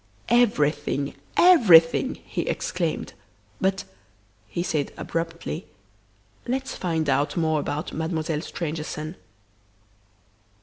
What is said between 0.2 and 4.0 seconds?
"Everything! Everything!" he exclaimed. "But,"